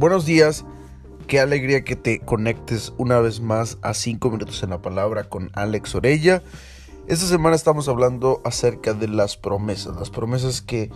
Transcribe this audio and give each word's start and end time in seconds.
Buenos 0.00 0.24
días, 0.24 0.64
qué 1.26 1.40
alegría 1.40 1.84
que 1.84 1.94
te 1.94 2.20
conectes 2.20 2.94
una 2.96 3.20
vez 3.20 3.42
más 3.42 3.76
a 3.82 3.92
5 3.92 4.30
minutos 4.30 4.62
en 4.62 4.70
la 4.70 4.80
palabra 4.80 5.24
con 5.24 5.50
Alex 5.52 5.94
Orella. 5.94 6.42
Esta 7.06 7.26
semana 7.26 7.54
estamos 7.54 7.86
hablando 7.86 8.40
acerca 8.46 8.94
de 8.94 9.08
las 9.08 9.36
promesas, 9.36 9.96
las 9.96 10.08
promesas 10.08 10.62
que 10.62 10.90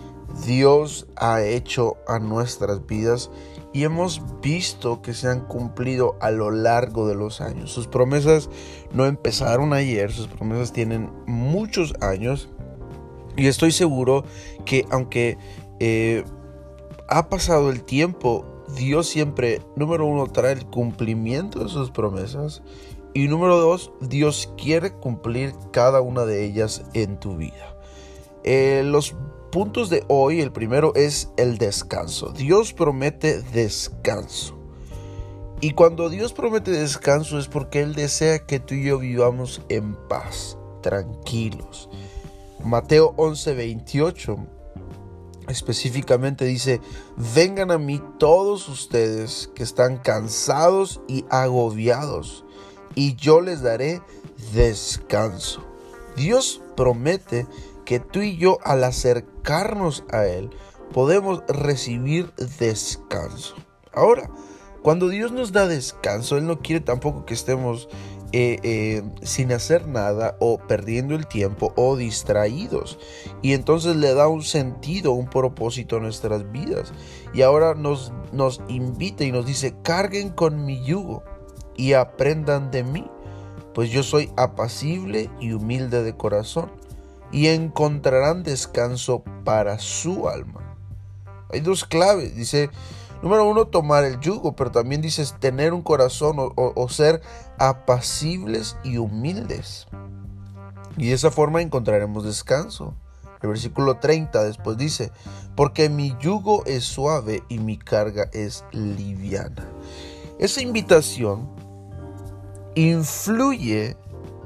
Dios 0.46 1.06
ha 1.16 1.42
hecho 1.42 1.98
a 2.08 2.18
nuestras 2.18 2.86
vidas 2.86 3.30
y 3.74 3.84
hemos 3.84 4.22
visto 4.40 5.02
que 5.02 5.12
se 5.12 5.28
han 5.28 5.40
cumplido 5.40 6.16
a 6.22 6.30
lo 6.30 6.50
largo 6.50 7.06
de 7.06 7.14
los 7.14 7.42
años. 7.42 7.72
Sus 7.72 7.86
promesas 7.86 8.48
no 8.90 9.04
empezaron 9.04 9.74
ayer, 9.74 10.12
sus 10.12 10.28
promesas 10.28 10.72
tienen 10.72 11.12
muchos 11.26 11.92
años 12.00 12.48
y 13.36 13.48
estoy 13.48 13.70
seguro 13.70 14.24
que 14.64 14.86
aunque 14.90 15.36
eh, 15.78 16.24
ha 17.10 17.28
pasado 17.28 17.68
el 17.68 17.84
tiempo, 17.84 18.53
Dios 18.76 19.08
siempre, 19.08 19.62
número 19.76 20.06
uno, 20.06 20.26
trae 20.26 20.52
el 20.52 20.66
cumplimiento 20.66 21.60
de 21.60 21.68
sus 21.68 21.90
promesas. 21.90 22.62
Y 23.12 23.28
número 23.28 23.58
dos, 23.58 23.92
Dios 24.00 24.52
quiere 24.56 24.92
cumplir 24.92 25.54
cada 25.72 26.00
una 26.00 26.24
de 26.24 26.44
ellas 26.44 26.82
en 26.94 27.18
tu 27.20 27.36
vida. 27.36 27.76
Eh, 28.42 28.82
los 28.84 29.14
puntos 29.52 29.88
de 29.88 30.04
hoy, 30.08 30.40
el 30.40 30.50
primero 30.50 30.92
es 30.96 31.30
el 31.36 31.58
descanso. 31.58 32.32
Dios 32.32 32.72
promete 32.72 33.40
descanso. 33.40 34.58
Y 35.60 35.70
cuando 35.70 36.10
Dios 36.10 36.32
promete 36.32 36.72
descanso 36.72 37.38
es 37.38 37.48
porque 37.48 37.80
Él 37.80 37.94
desea 37.94 38.44
que 38.44 38.60
tú 38.60 38.74
y 38.74 38.84
yo 38.84 38.98
vivamos 38.98 39.62
en 39.68 39.94
paz, 40.08 40.58
tranquilos. 40.82 41.88
Mateo 42.64 43.14
11, 43.16 43.54
28 43.54 44.36
específicamente 45.54 46.44
dice, 46.44 46.80
vengan 47.34 47.70
a 47.70 47.78
mí 47.78 48.02
todos 48.18 48.68
ustedes 48.68 49.50
que 49.54 49.62
están 49.62 49.98
cansados 49.98 51.00
y 51.08 51.24
agobiados, 51.30 52.44
y 52.94 53.14
yo 53.14 53.40
les 53.40 53.62
daré 53.62 54.02
descanso. 54.52 55.64
Dios 56.16 56.60
promete 56.76 57.46
que 57.84 58.00
tú 58.00 58.20
y 58.20 58.36
yo 58.36 58.58
al 58.64 58.84
acercarnos 58.84 60.04
a 60.10 60.26
Él 60.26 60.50
podemos 60.92 61.42
recibir 61.48 62.32
descanso. 62.58 63.54
Ahora, 63.92 64.30
cuando 64.82 65.08
Dios 65.08 65.32
nos 65.32 65.52
da 65.52 65.66
descanso, 65.66 66.36
Él 66.36 66.46
no 66.46 66.60
quiere 66.60 66.80
tampoco 66.80 67.24
que 67.24 67.34
estemos 67.34 67.88
eh, 68.36 68.58
eh, 68.64 69.04
sin 69.22 69.52
hacer 69.52 69.86
nada 69.86 70.36
o 70.40 70.58
perdiendo 70.58 71.14
el 71.14 71.28
tiempo 71.28 71.72
o 71.76 71.96
distraídos. 71.96 72.98
Y 73.42 73.52
entonces 73.52 73.94
le 73.94 74.12
da 74.12 74.26
un 74.26 74.42
sentido, 74.42 75.12
un 75.12 75.30
propósito 75.30 75.98
a 75.98 76.00
nuestras 76.00 76.50
vidas. 76.50 76.92
Y 77.32 77.42
ahora 77.42 77.76
nos, 77.76 78.12
nos 78.32 78.60
invita 78.66 79.22
y 79.22 79.30
nos 79.30 79.46
dice, 79.46 79.76
carguen 79.84 80.30
con 80.30 80.64
mi 80.64 80.84
yugo 80.84 81.22
y 81.76 81.92
aprendan 81.92 82.72
de 82.72 82.82
mí, 82.82 83.08
pues 83.72 83.90
yo 83.90 84.02
soy 84.02 84.32
apacible 84.36 85.30
y 85.38 85.52
humilde 85.52 86.02
de 86.02 86.16
corazón, 86.16 86.72
y 87.30 87.46
encontrarán 87.46 88.42
descanso 88.42 89.22
para 89.44 89.78
su 89.78 90.28
alma. 90.28 90.76
Hay 91.52 91.60
dos 91.60 91.84
claves, 91.84 92.34
dice, 92.34 92.68
Número 93.24 93.48
uno, 93.48 93.68
tomar 93.68 94.04
el 94.04 94.20
yugo, 94.20 94.54
pero 94.54 94.70
también 94.70 95.00
dices 95.00 95.34
tener 95.40 95.72
un 95.72 95.80
corazón 95.80 96.36
o, 96.38 96.88
ser 96.90 97.22
apacibles 97.58 98.76
y 98.84 98.98
humildes. 98.98 99.86
Y 100.98 101.08
de 101.08 101.14
esa 101.14 101.30
forma 101.30 101.62
encontraremos 101.62 102.24
descanso. 102.24 102.92
El 103.40 103.48
versículo 103.48 103.96
30 103.96 104.44
después 104.44 104.76
dice, 104.76 105.10
porque 105.56 105.88
mi 105.88 106.14
yugo 106.20 106.66
es 106.66 106.84
suave 106.84 107.42
y 107.48 107.60
mi 107.60 107.78
carga 107.78 108.28
es 108.34 108.62
liviana. 108.72 109.70
Esa 110.38 110.60
invitación 110.60 111.48
influye 112.74 113.96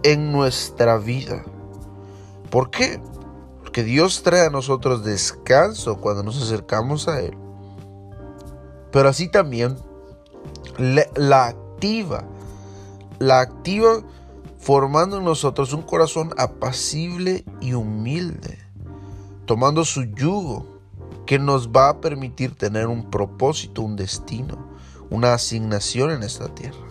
en 0.04 0.30
nuestra 0.30 0.98
vida. 0.98 1.42
¿Por 2.48 2.70
qué? 2.70 3.00
Porque 3.58 3.82
Dios 3.82 4.22
trae 4.22 4.46
a 4.46 4.50
nosotros 4.50 5.04
descanso 5.04 6.00
cuando 6.00 6.22
nos 6.22 6.40
acercamos 6.40 7.08
a 7.08 7.20
Él 7.22 7.47
pero 8.90 9.08
así 9.08 9.28
también 9.28 9.76
la 10.78 11.46
activa, 11.46 12.24
la 13.18 13.40
activa 13.40 14.02
formando 14.58 15.18
en 15.18 15.24
nosotros 15.24 15.72
un 15.72 15.82
corazón 15.82 16.30
apacible 16.36 17.44
y 17.60 17.74
humilde, 17.74 18.58
tomando 19.46 19.84
su 19.84 20.04
yugo 20.04 20.66
que 21.26 21.38
nos 21.38 21.70
va 21.70 21.90
a 21.90 22.00
permitir 22.00 22.54
tener 22.54 22.86
un 22.86 23.10
propósito, 23.10 23.82
un 23.82 23.96
destino, 23.96 24.68
una 25.10 25.34
asignación 25.34 26.10
en 26.10 26.22
esta 26.22 26.54
tierra. 26.54 26.86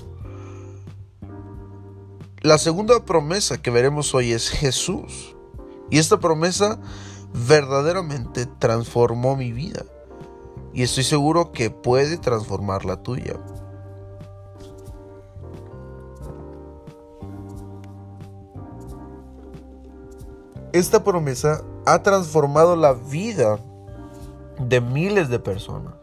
La 2.42 2.58
segunda 2.58 3.04
promesa 3.04 3.62
que 3.62 3.72
veremos 3.72 4.14
hoy 4.14 4.32
es 4.32 4.50
Jesús. 4.50 5.36
Y 5.90 5.98
esta 5.98 6.20
promesa 6.20 6.80
verdaderamente 7.48 8.46
transformó 8.46 9.36
mi 9.36 9.52
vida 9.52 9.84
y 10.78 10.84
estoy 10.84 11.04
seguro 11.04 11.52
que 11.52 11.72
puede 11.72 12.20
transformar 12.20 12.86
la 12.86 13.02
tuya. 13.02 13.34
Esta 20.74 21.04
promesa 21.04 21.64
ha 21.88 22.04
transformado 22.04 22.76
la 22.76 22.94
vida 22.94 23.58
de 24.60 24.80
miles 24.80 25.30
de 25.30 25.40
personas. 25.40 25.96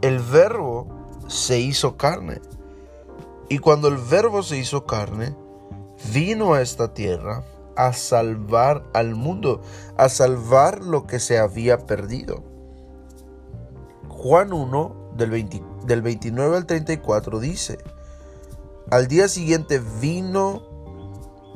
El 0.00 0.18
verbo 0.18 0.88
se 1.28 1.60
hizo 1.60 1.96
carne. 1.96 2.42
Y 3.48 3.58
cuando 3.58 3.86
el 3.86 3.98
verbo 3.98 4.42
se 4.42 4.58
hizo 4.58 4.84
carne, 4.84 5.36
vino 6.12 6.54
a 6.54 6.60
esta 6.60 6.92
tierra 6.92 7.44
a 7.76 7.92
salvar 7.92 8.84
al 8.94 9.14
mundo, 9.14 9.62
a 9.96 10.08
salvar 10.08 10.82
lo 10.82 11.06
que 11.06 11.18
se 11.18 11.38
había 11.38 11.86
perdido. 11.86 12.42
Juan 14.08 14.52
1, 14.52 15.12
del, 15.16 15.48
del 15.84 16.02
29 16.02 16.56
al 16.56 16.66
34 16.66 17.40
dice, 17.40 17.78
al 18.90 19.08
día 19.08 19.28
siguiente 19.28 19.80
vino 20.00 20.62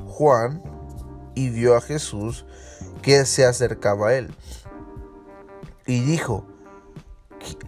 Juan 0.07 0.63
y 1.35 1.51
vio 1.51 1.77
a 1.77 1.81
Jesús 1.81 2.47
que 3.03 3.25
se 3.27 3.45
acercaba 3.45 4.09
a 4.09 4.15
él. 4.15 4.35
Y 5.87 6.01
dijo, 6.01 6.45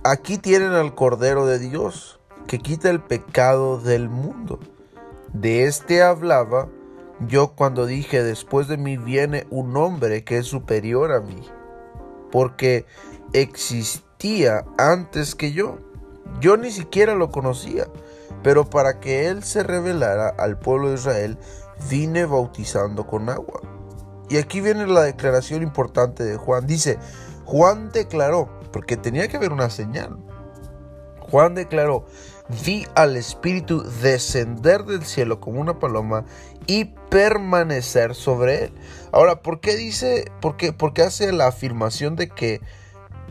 aquí 0.02 0.38
tienen 0.38 0.72
al 0.72 0.94
Cordero 0.94 1.46
de 1.46 1.58
Dios, 1.58 2.18
que 2.46 2.58
quita 2.58 2.90
el 2.90 3.00
pecado 3.00 3.78
del 3.78 4.08
mundo. 4.08 4.58
De 5.32 5.64
este 5.64 6.02
hablaba 6.02 6.68
yo 7.26 7.54
cuando 7.54 7.86
dije, 7.86 8.22
después 8.22 8.68
de 8.68 8.76
mí 8.76 8.96
viene 8.96 9.46
un 9.50 9.76
hombre 9.76 10.24
que 10.24 10.38
es 10.38 10.46
superior 10.46 11.12
a 11.12 11.20
mí, 11.20 11.42
porque 12.30 12.86
existía 13.32 14.64
antes 14.78 15.34
que 15.34 15.52
yo. 15.52 15.78
Yo 16.40 16.56
ni 16.56 16.70
siquiera 16.70 17.14
lo 17.14 17.30
conocía, 17.30 17.86
pero 18.42 18.68
para 18.70 19.00
que 19.00 19.28
él 19.28 19.42
se 19.42 19.62
revelara 19.62 20.28
al 20.28 20.58
pueblo 20.58 20.88
de 20.88 20.94
Israel, 20.94 21.38
vine 21.90 22.24
bautizando 22.24 23.06
con 23.06 23.28
agua. 23.28 23.60
Y 24.28 24.36
aquí 24.36 24.60
viene 24.60 24.86
la 24.86 25.02
declaración 25.02 25.62
importante 25.62 26.22
de 26.22 26.36
Juan. 26.36 26.66
Dice, 26.66 26.98
Juan 27.46 27.90
declaró, 27.92 28.48
porque 28.72 28.96
tenía 28.96 29.26
que 29.26 29.38
haber 29.38 29.52
una 29.52 29.70
señal. 29.70 30.18
Juan 31.30 31.54
declaró, 31.54 32.06
vi 32.64 32.86
al 32.94 33.16
Espíritu 33.16 33.82
descender 34.02 34.84
del 34.84 35.04
cielo 35.04 35.40
como 35.40 35.60
una 35.60 35.78
paloma 35.78 36.24
y 36.66 36.86
permanecer 37.10 38.14
sobre 38.14 38.64
él. 38.64 38.74
Ahora, 39.12 39.42
¿por 39.42 39.60
qué 39.60 39.76
dice, 39.76 40.30
por 40.40 40.56
qué, 40.56 40.72
por 40.72 40.92
qué 40.92 41.02
hace 41.02 41.32
la 41.32 41.46
afirmación 41.48 42.16
de 42.16 42.28
que 42.28 42.60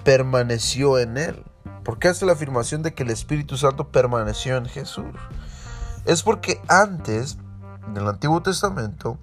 permaneció 0.03 0.99
en 0.99 1.17
él? 1.17 1.44
¿Por 1.83 1.99
qué 1.99 2.09
hace 2.09 2.25
la 2.25 2.33
afirmación 2.33 2.83
de 2.83 2.94
que 2.94 3.03
el 3.03 3.11
Espíritu 3.11 3.57
Santo 3.57 3.89
permaneció 3.89 4.57
en 4.57 4.65
Jesús? 4.65 5.05
Es 6.05 6.23
porque 6.23 6.61
antes, 6.67 7.38
en 7.88 7.97
el 7.97 8.07
Antiguo 8.07 8.41
Testamento, 8.41 9.17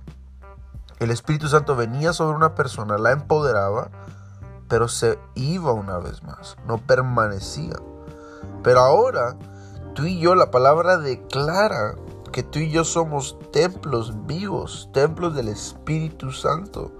el 0.98 1.10
Espíritu 1.10 1.48
Santo 1.48 1.76
venía 1.76 2.12
sobre 2.12 2.36
una 2.36 2.54
persona, 2.54 2.98
la 2.98 3.12
empoderaba, 3.12 3.90
pero 4.68 4.88
se 4.88 5.18
iba 5.34 5.72
una 5.72 5.98
vez 5.98 6.22
más, 6.22 6.56
no 6.66 6.78
permanecía. 6.78 7.74
Pero 8.62 8.80
ahora, 8.80 9.36
tú 9.94 10.04
y 10.04 10.18
yo, 10.18 10.34
la 10.34 10.50
palabra 10.50 10.98
declara 10.98 11.94
que 12.32 12.42
tú 12.42 12.58
y 12.58 12.70
yo 12.70 12.84
somos 12.84 13.38
templos 13.52 14.26
vivos, 14.26 14.88
templos 14.92 15.34
del 15.34 15.48
Espíritu 15.48 16.32
Santo. 16.32 16.90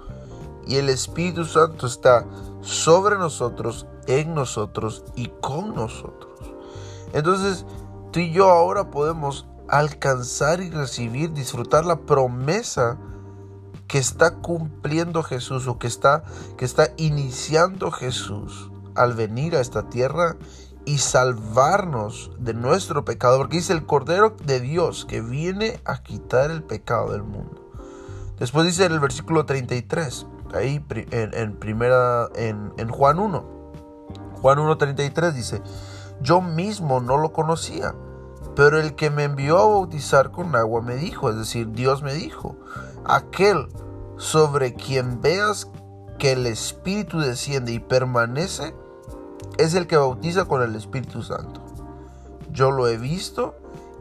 Y 0.66 0.76
el 0.76 0.88
Espíritu 0.88 1.44
Santo 1.44 1.86
está 1.86 2.24
sobre 2.60 3.16
nosotros, 3.16 3.86
en 4.06 4.34
nosotros 4.34 5.04
y 5.16 5.26
con 5.40 5.74
nosotros. 5.74 6.32
Entonces, 7.12 7.66
tú 8.12 8.20
y 8.20 8.32
yo 8.32 8.50
ahora 8.50 8.90
podemos 8.90 9.46
alcanzar 9.68 10.60
y 10.60 10.70
recibir, 10.70 11.32
disfrutar 11.32 11.84
la 11.84 11.96
promesa 11.96 12.98
que 13.88 13.98
está 13.98 14.36
cumpliendo 14.36 15.22
Jesús 15.22 15.66
o 15.66 15.78
que 15.78 15.86
está, 15.86 16.24
que 16.56 16.64
está 16.64 16.88
iniciando 16.96 17.90
Jesús 17.90 18.70
al 18.94 19.14
venir 19.14 19.56
a 19.56 19.60
esta 19.60 19.88
tierra 19.88 20.36
y 20.86 20.98
salvarnos 20.98 22.30
de 22.38 22.54
nuestro 22.54 23.04
pecado, 23.04 23.38
porque 23.38 23.56
dice 23.56 23.72
el 23.72 23.86
Cordero 23.86 24.36
de 24.44 24.60
Dios 24.60 25.06
que 25.06 25.20
viene 25.20 25.80
a 25.84 26.02
quitar 26.02 26.50
el 26.50 26.62
pecado 26.62 27.12
del 27.12 27.22
mundo. 27.22 27.70
Después 28.38 28.66
dice 28.66 28.84
en 28.84 28.92
el 28.92 29.00
versículo 29.00 29.46
33, 29.46 30.26
ahí 30.54 30.84
en, 31.10 31.56
primera, 31.56 32.28
en, 32.34 32.72
en 32.76 32.88
Juan 32.88 33.18
1, 33.18 33.44
Juan 34.42 34.58
1.33 34.58 35.32
dice, 35.32 35.62
yo 36.20 36.42
mismo 36.42 37.00
no 37.00 37.16
lo 37.16 37.32
conocía, 37.32 37.94
pero 38.54 38.78
el 38.78 38.94
que 38.94 39.10
me 39.10 39.24
envió 39.24 39.58
a 39.58 39.66
bautizar 39.66 40.30
con 40.30 40.54
agua 40.54 40.82
me 40.82 40.96
dijo, 40.96 41.30
es 41.30 41.36
decir, 41.36 41.72
Dios 41.72 42.02
me 42.02 42.12
dijo, 42.12 42.56
aquel 43.04 43.68
sobre 44.16 44.74
quien 44.74 45.20
veas 45.20 45.70
que 46.18 46.32
el 46.32 46.46
Espíritu 46.46 47.20
desciende 47.20 47.72
y 47.72 47.80
permanece, 47.80 48.74
es 49.58 49.74
el 49.74 49.86
que 49.86 49.96
bautiza 49.96 50.44
con 50.46 50.62
el 50.62 50.74
Espíritu 50.76 51.22
Santo. 51.22 51.60
Yo 52.50 52.70
lo 52.70 52.88
he 52.88 52.96
visto 52.96 53.54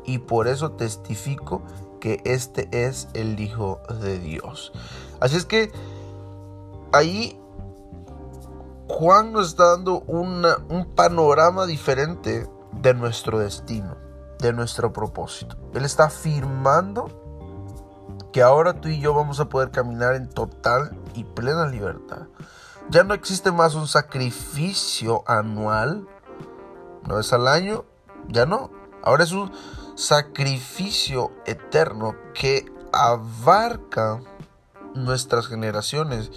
y 0.05 0.19
por 0.19 0.47
eso 0.47 0.71
testifico 0.71 1.61
que 1.99 2.21
este 2.25 2.67
es 2.71 3.07
el 3.13 3.39
Hijo 3.39 3.81
de 4.01 4.19
Dios. 4.19 4.73
Así 5.19 5.37
es 5.37 5.45
que 5.45 5.71
ahí 6.91 7.39
Juan 8.87 9.31
nos 9.31 9.47
está 9.47 9.71
dando 9.71 10.01
un 10.01 10.93
panorama 10.95 11.65
diferente 11.65 12.47
de 12.81 12.93
nuestro 12.93 13.39
destino, 13.39 13.95
de 14.39 14.53
nuestro 14.53 14.91
propósito. 14.91 15.55
Él 15.73 15.85
está 15.85 16.05
afirmando 16.05 17.07
que 18.31 18.41
ahora 18.41 18.73
tú 18.73 18.89
y 18.89 18.99
yo 18.99 19.13
vamos 19.13 19.39
a 19.39 19.47
poder 19.47 19.71
caminar 19.71 20.15
en 20.15 20.27
total 20.27 20.97
y 21.13 21.23
plena 21.23 21.67
libertad. 21.67 22.27
Ya 22.89 23.03
no 23.03 23.13
existe 23.13 23.51
más 23.51 23.75
un 23.75 23.87
sacrificio 23.87 25.23
anual, 25.25 26.07
una 27.03 27.15
vez 27.15 27.33
al 27.33 27.47
año, 27.47 27.85
ya 28.27 28.45
no. 28.45 28.71
Ahora 29.03 29.23
es 29.23 29.31
un 29.31 29.51
sacrificio 29.95 31.31
eterno 31.45 32.15
que 32.33 32.71
abarca 32.91 34.21
nuestras 34.93 35.47
generaciones 35.47 36.31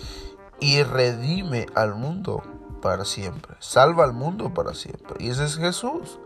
y 0.61 0.83
redime 0.83 1.67
al 1.75 1.95
mundo 1.95 2.43
para 2.81 3.05
siempre. 3.05 3.57
Salva 3.61 4.05
al 4.05 4.13
mundo 4.13 4.55
para 4.55 4.75
siempre. 4.75 5.17
Y 5.19 5.31
ese 5.31 5.45
es 5.45 5.57
Jesús. 5.57 6.19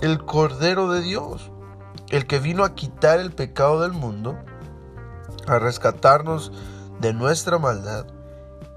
El 0.00 0.24
Cordero 0.24 0.88
de 0.90 1.02
Dios 1.02 1.50
el 2.10 2.26
que 2.26 2.38
vino 2.38 2.64
a 2.64 2.74
quitar 2.74 3.20
el 3.20 3.32
pecado 3.32 3.80
del 3.80 3.92
mundo, 3.92 4.38
a 5.46 5.58
rescatarnos 5.58 6.52
de 7.00 7.12
nuestra 7.12 7.58
maldad 7.58 8.06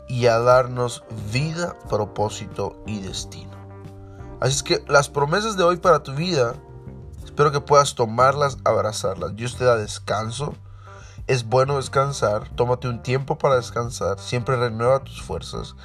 y 0.07 0.28
a 0.28 0.39
darnos 0.39 1.04
vida, 1.31 1.75
propósito 1.89 2.81
y 2.86 3.00
destino. 3.00 3.51
Así 4.42 4.56
es 4.56 4.63
que 4.63 4.83
las 4.88 5.10
promesas 5.10 5.56
de 5.56 5.63
hoy 5.63 5.78
para 5.78 6.04
tu 6.04 6.13
vida, 6.13 6.56
espero 7.24 7.51
que 7.51 7.62
puedas 7.62 7.95
tomarlas, 7.95 8.57
abrazarlas. 8.63 9.36
Dios 9.36 9.56
te 9.56 9.66
da 9.66 9.78
descanso. 9.78 10.56
Es 11.28 11.45
bueno 11.45 11.78
descansar, 11.78 12.50
tómate 12.56 12.88
un 12.88 13.04
tiempo 13.04 13.38
para 13.38 13.56
descansar, 13.56 14.19
siempre 14.19 14.57
renueva 14.57 15.04
tus 15.04 15.22
fuerzas. 15.22 15.75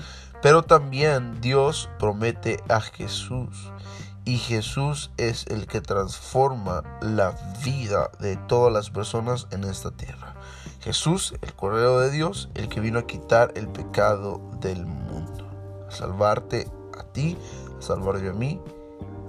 Pero 0.43 0.65
también 0.65 1.41
Dios 1.41 1.89
promete 1.99 2.63
a 2.69 2.81
Jesús 2.81 3.71
y 4.27 4.39
Jesús 4.39 5.13
es 5.19 5.47
el 5.47 5.69
que 5.69 5.81
transforma 5.81 6.83
la 7.01 7.33
vida 7.65 8.11
de 8.19 8.37
todas 8.37 8.73
las 8.73 8.91
personas 8.91 9.47
en 9.53 9.63
esta 9.63 9.93
tierra. 9.93 10.35
Jesús, 10.81 11.35
el 11.43 11.55
Cordero 11.55 12.01
de 12.01 12.11
Dios, 12.11 12.51
el 12.55 12.69
que 12.69 12.81
vino 12.81 12.99
a 12.99 13.07
quitar 13.07 13.53
el 13.55 13.69
pecado 13.69 14.41
del 14.61 14.85
mundo, 14.85 15.49
a 15.89 15.93
salvarte 15.93 16.69
a 16.99 17.05
ti, 17.05 17.39
a 17.79 17.83
salvarme 17.83 18.29
a 18.29 18.33
mí 18.33 18.61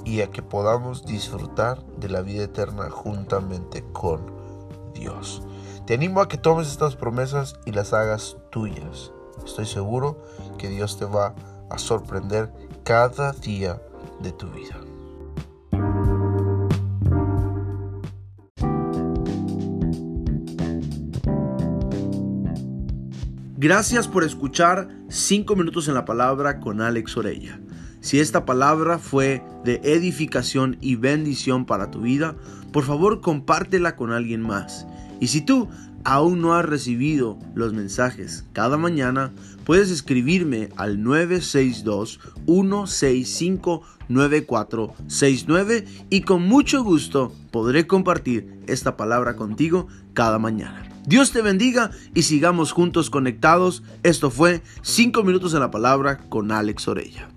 y 0.03 0.21
a 0.21 0.31
que 0.31 0.41
podamos 0.41 1.05
disfrutar 1.05 1.85
de 1.97 2.09
la 2.09 2.21
vida 2.21 2.45
eterna 2.45 2.89
juntamente 2.89 3.85
con 3.93 4.25
Dios. 4.95 5.43
Te 5.85 5.93
animo 5.93 6.21
a 6.21 6.27
que 6.27 6.39
tomes 6.39 6.69
estas 6.69 6.95
promesas 6.95 7.55
y 7.65 7.71
las 7.71 7.93
hagas 7.93 8.37
tuyas. 8.49 9.11
Estoy 9.45 9.67
seguro 9.67 10.23
que 10.57 10.69
Dios 10.69 10.97
te 10.97 11.05
va 11.05 11.35
a 11.69 11.77
sorprender 11.77 12.51
cada 12.83 13.31
día 13.33 13.79
de 14.21 14.31
tu 14.31 14.47
vida. 14.51 14.81
Gracias 23.59 24.07
por 24.07 24.23
escuchar 24.23 24.87
5 25.09 25.55
minutos 25.55 25.87
en 25.87 25.95
la 25.95 26.05
palabra 26.05 26.59
con 26.59 26.79
Alex 26.79 27.17
Orella. 27.17 27.59
Si 28.01 28.19
esta 28.19 28.45
palabra 28.45 28.99
fue 28.99 29.43
de 29.65 29.81
edificación 29.83 30.77
y 30.79 30.95
bendición 30.95 31.65
para 31.65 31.89
tu 31.89 32.01
vida, 32.01 32.35
por 32.71 32.83
favor 32.83 33.19
compártela 33.19 33.95
con 33.95 34.11
alguien 34.11 34.41
más. 34.41 34.85
Y 35.19 35.27
si 35.27 35.41
tú 35.41 35.67
aún 36.03 36.39
no 36.39 36.53
has 36.53 36.65
recibido 36.65 37.39
los 37.55 37.73
mensajes 37.73 38.45
cada 38.53 38.77
mañana, 38.77 39.33
puedes 39.65 39.89
escribirme 39.89 40.69
al 40.77 41.03
962-165-9469 44.09 45.85
y 46.09 46.21
con 46.21 46.43
mucho 46.43 46.83
gusto 46.83 47.31
podré 47.51 47.87
compartir 47.87 48.59
esta 48.67 48.97
palabra 48.97 49.35
contigo 49.35 49.87
cada 50.13 50.39
mañana. 50.39 50.83
Dios 51.05 51.31
te 51.31 51.41
bendiga 51.41 51.91
y 52.13 52.23
sigamos 52.23 52.73
juntos 52.73 53.09
conectados. 53.09 53.83
Esto 54.03 54.29
fue 54.29 54.61
5 54.81 55.23
minutos 55.23 55.53
en 55.53 55.61
la 55.61 55.71
palabra 55.71 56.17
con 56.29 56.51
Alex 56.51 56.87
Orella. 56.87 57.29